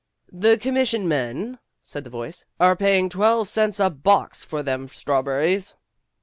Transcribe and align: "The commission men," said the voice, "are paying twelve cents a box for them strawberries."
"The 0.33 0.57
commission 0.57 1.07
men," 1.07 1.59
said 1.83 2.05
the 2.05 2.09
voice, 2.09 2.47
"are 2.59 2.75
paying 2.75 3.07
twelve 3.07 3.47
cents 3.47 3.79
a 3.79 3.91
box 3.91 4.43
for 4.43 4.63
them 4.63 4.87
strawberries." 4.87 5.75